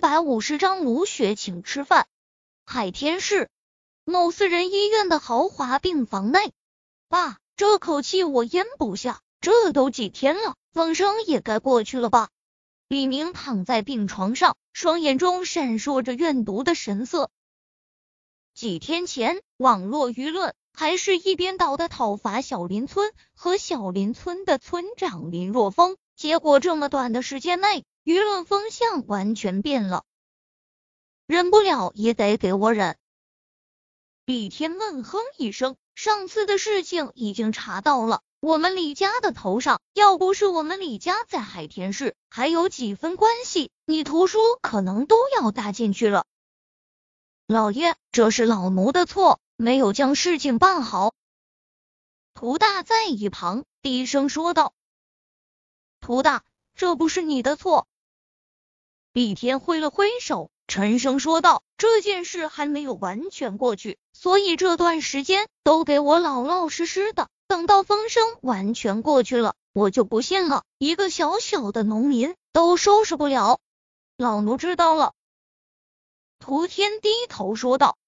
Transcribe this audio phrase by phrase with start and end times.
[0.00, 2.08] 百五十张卢雪请吃饭。
[2.64, 3.48] 海天市
[4.04, 6.52] 某私人医院的豪华病房内，
[7.08, 9.20] 爸，这口气我咽不下。
[9.40, 12.28] 这都几天了，风声也该过去了吧？
[12.88, 17.30] 李明躺在病床上，双眼中闪烁着怨毒的神色。
[18.52, 30.04] 几天前，网络舆论还是一边倒的讨伐小林村和小林村的村长林若风，结果这么短的时间内，舆论风向完全变了。
[31.26, 32.96] 忍不了也得给我忍。
[34.24, 46.26] 李天闷哼一声，上次的事情已经查到了我们李家的头上，要不是我们李家在海天市还有几分关系，你图书可能都要搭进去了。
[47.46, 51.12] 老爷，这是老奴的错，没有将事情办好。
[52.32, 54.72] 涂大在一旁低声说道
[56.00, 56.44] ：“涂大，
[56.74, 57.88] 这不是你的错。”
[59.12, 67.28] 李天挥了挥手，沉声说道：“这件事还没有完全过去，所以这段时间都给我老老实实的。
[67.48, 73.58] 等到风声完全过去了，我就不信了，一个小小的农民都收拾不了。
[74.16, 75.12] 老奴知道了。”
[76.38, 77.98] 涂天低头说道。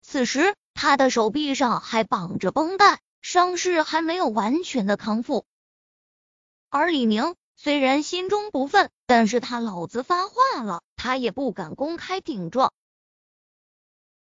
[0.00, 5.44] 此时，他的手臂上还绑着绷带，伤势还没有完全的康复。
[6.70, 12.72] 而李明虽然心中不忿，但是他老子发话了，他也不敢公开顶撞。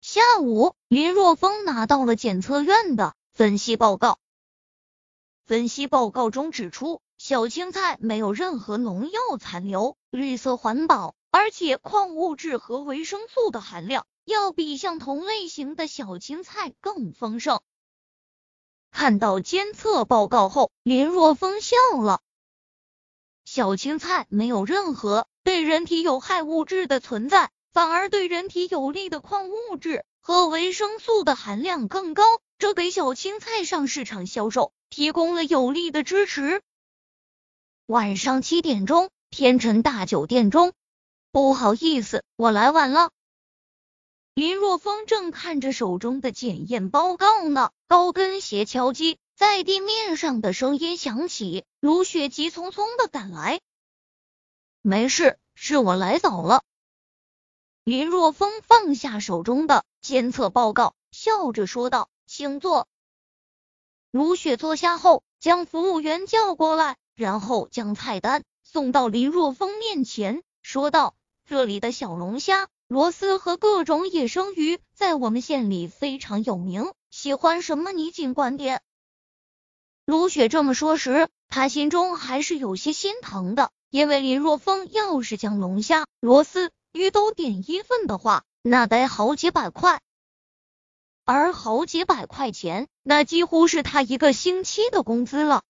[0.00, 4.18] 下午，林若风拿到了检测院的分析报告。
[5.44, 11.14] 分析报告中指出，小青菜没有任何农药残留，绿色环保。
[11.30, 17.60] 而且矿物质和维生素的含量要比相同类型的小青菜更丰盛。
[18.90, 22.22] 看到监测报告后，林若风笑了。
[23.50, 32.22] 小青菜没有任何对人体有害物质的存在，反而对人体有利的矿物质和维生素的含量更高，
[32.58, 36.60] 这给小青菜上市场销售提供了有力的支持。
[37.86, 40.74] 晚上七点钟，天辰大酒店中。
[41.32, 43.12] 不好意思，我来晚了。
[44.34, 53.60] 林若风正看着手中的检验报告呢，高跟鞋敲击在地面上的声音响起，卢雪急匆匆的赶来。
[54.82, 56.64] 没事，是我来早了。
[57.84, 62.88] 林若风放下手中的监测报告，笑着说道：“请坐。”
[64.10, 71.14] 卢雪坐下后，将服务员叫过来，然后将菜单送到林若风面前，说道。
[71.46, 78.82] 这里的小龙虾、螺丝和各种野生鱼在我们县里非常有名，喜欢什么你尽管点。
[80.08, 90.00] 卢雪这么说时，他心中还是有些心疼的，因为林若风要是将龙虾、螺丝、鱼都点一份的话，那得好几百块，
[91.26, 95.62] 而好几百块钱，那几乎是他一个星期的工资了。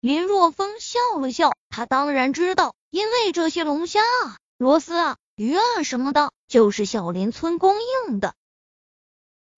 [0.00, 4.36] 林若风笑了笑，他当然知道，因为这些龙虾啊。
[4.58, 7.76] 螺丝啊，鱼啊什么的，就是小林村供
[8.08, 8.34] 应的。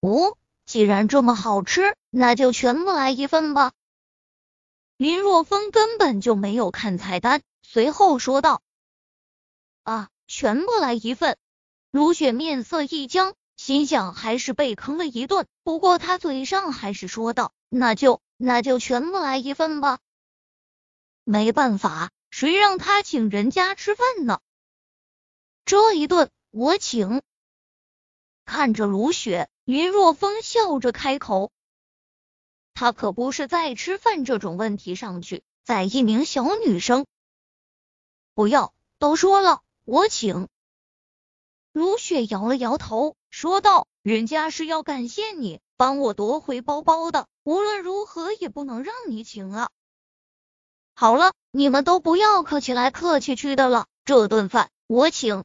[0.00, 0.36] 哦，
[0.66, 3.72] 既然这么好吃，那就全部来一份吧。
[4.97, 8.62] 林若风根本就没有看菜单，随后说道
[9.82, 11.36] ：“啊，全部来一份。”
[11.91, 15.47] 卢雪面色一僵，心想还是被坑了一顿。
[15.62, 19.98] 不过他嘴上还是说道：“那就那就全部来一份吧。”
[21.25, 24.41] 没办法，谁让他请人家吃饭呢？
[25.64, 27.22] 这一顿我请。
[28.44, 31.50] 看着卢雪，林若风笑着开口
[32.75, 37.06] ：“他可不是在吃饭这种问题上去在一名小女生。”
[38.34, 40.49] 不要，都说了，我请。
[41.72, 49.71] 卢雪摇了摇头，说道：“人家是要感谢你帮我夺回包包的，无论如何也不能让你请啊。”
[50.94, 55.44] 好了，你们都不要客气来客气去的了，这顿饭我请。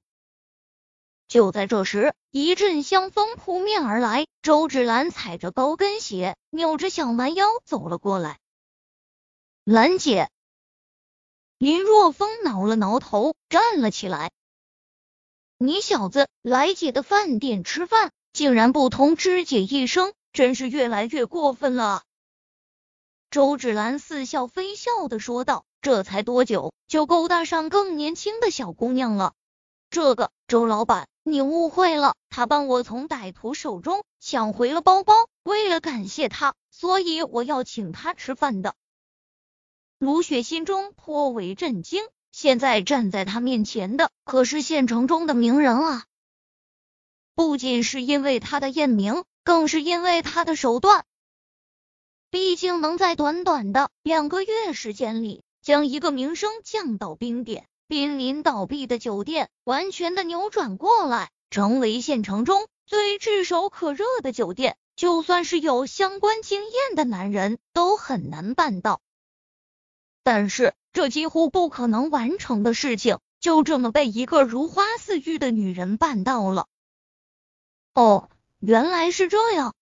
[1.30, 4.26] 就在这时，一阵香风扑面而来。
[4.42, 8.40] 周芷兰踩着高跟鞋，扭着小蛮腰走了过来。
[9.64, 10.32] 兰姐，
[11.60, 14.32] 林若风挠了挠头，站了起来。
[15.60, 22.02] 你小子来姐的饭店吃饭，竟然不通知姐一声，真是越来越过分了。
[23.30, 29.36] 周芷兰似笑非笑的说道：“这才多久，就勾搭上更年轻的小姑娘了？
[29.92, 35.14] 这个周老板。”你误会了，他帮我从歹徒手中抢回了包包，
[35.44, 38.74] 为了感谢他，所以我要请他吃饭的。
[40.00, 46.06] 卢雪心中颇为震惊，现在站在他面前的可是县城中的名人啊！
[47.36, 51.06] 不仅是因为他的艳名，更是因为他的手段。
[52.32, 64.78] 毕竟能在短短的两个月时间里，将一个名声降到冰点、濒临倒闭的酒店，完全的扭转过来，成为县城中最炙手可热的酒店。
[64.96, 69.02] 就算是有相关经验的男人，都很难办到。
[70.22, 76.68] 但是，这几乎不可能完成的事情，就这么被一个如花似玉的女人办到了。
[77.96, 79.74] 哦，原来是这样。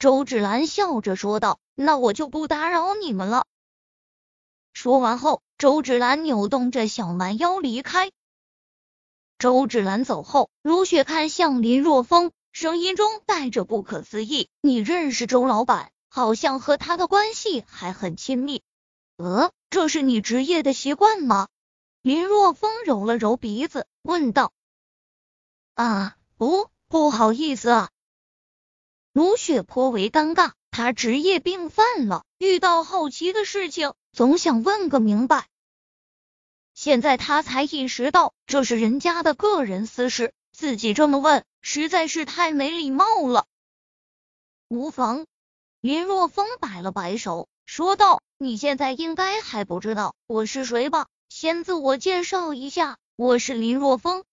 [0.00, 3.46] 周芷兰笑着说道：“那我就不打扰你们了。”
[4.72, 8.10] 说完后，周芷兰扭动着小蛮腰离开。
[9.38, 12.32] 周芷兰走后，如雪看向林若风。
[12.52, 15.92] 声音中带着不可思议：“你认识周老板？
[16.08, 18.62] 好像和他的关系还很亲密。
[19.18, 21.46] 呃，这是你职业的习惯吗？”
[22.02, 24.52] 林若风揉了揉鼻子，问道
[25.74, 27.90] ：“啊，不，不好意思啊。”
[29.14, 35.46] 卢雪颇为尴尬，他职业病犯了，遇到好奇的事情，总想问个明白。
[36.74, 40.32] 现在他才意识到，这是人家的个人私事。
[40.52, 43.46] 自己这么问，实在是太没礼貌了。
[44.68, 45.26] 无妨，
[45.80, 51.06] 林若风摆了摆手，说道：“你现在应该还不知道我是谁吧？
[51.28, 54.24] 先自我介绍一下，我是林若风。”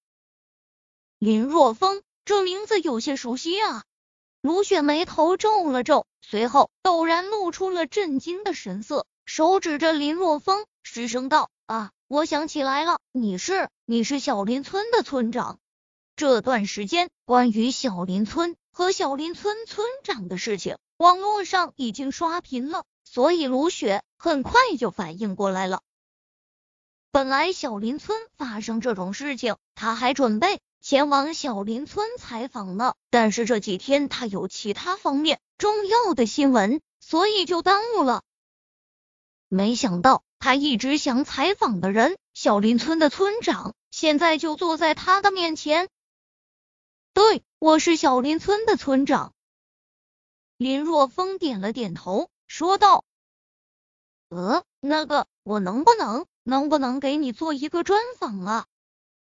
[1.20, 3.84] 林若风这名字有些熟悉啊。
[4.42, 15.60] 卢雪眉头皱了皱，随后陡然露出了震惊的神色，手指着林若风，失声道：“啊，我想起来了，你是你是小林村的村长。”
[16.16, 25.82] 这段时间，关于小林村和小林村村长的事情，网络上已经刷屏了，所以卢雪很快就反应过来了。
[27.12, 38.24] 本来小林村发生这种事情，他还准备前往小林村采访呢，但是这几天他有其他方面重要的新闻，所以就耽误了。
[39.50, 45.90] 没想到他一直想采访的人，小林村的村长，现在就坐在他的面前。
[47.14, 49.34] 对，我是小林村的村长。
[50.58, 53.06] 林若风点了点头，说道
[54.30, 58.66] ：“呃，那个，我能不能，能不能给你做一个专访啊？”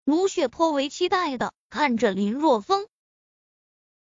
[0.05, 2.87] 卢雪颇为期待的看着林若风。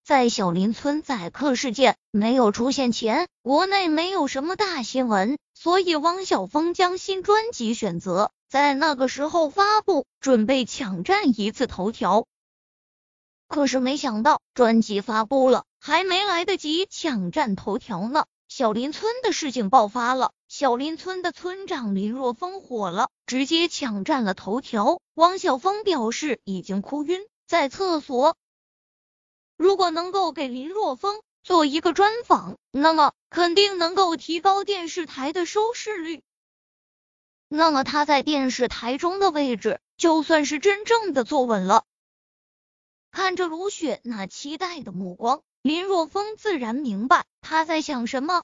[0.07, 12.25] 在小林村宰客事件没有出现前，国内没有什么大新闻，所以汪小峰将新专辑选择在那个时候发布，准备抢占一次头条。
[13.49, 20.31] 可是没想到，专辑发布了，还没来得及抢占头条呢，小林村的事情爆发了。
[20.47, 25.01] 小林村的村长林若风火了，直接抢占了头条。
[25.15, 28.37] 汪小峰表示已经哭晕在厕所。
[29.57, 36.23] 如果能够给林若风做一个专访，那么肯定能够提高电视台的收视率。
[37.49, 41.85] 那么他在电视台中的位置，就算是真正的坐稳了。
[43.13, 48.43] 看着卢雪那期待的目光，林若风自然明白他在想什么。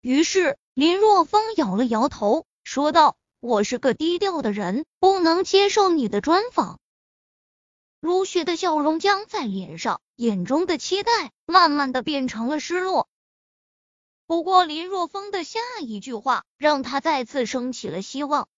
[0.00, 6.78] 于是林若风摇了摇头，说道：“我是个低调的人，不能接受你的专访。”
[8.00, 13.08] 如雪的笑容僵在脸上，眼中的期待慢慢的变成了失落。
[14.26, 18.48] 不过林若风的下一句话让他再次升起了希望。